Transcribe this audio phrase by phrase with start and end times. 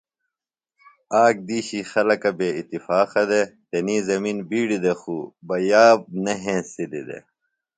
[1.23, 5.15] آک دِیشیۡ خلکہ بےاتفاقہ دےۡ۔ تنی زمِن بِیڈیۡ دے خو
[5.47, 7.23] بہ یاب نہ ہنسِلیۡ دےۡ۔